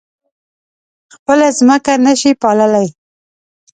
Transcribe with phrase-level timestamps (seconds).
[1.15, 2.87] خپله ځمکه نه شي پاللی.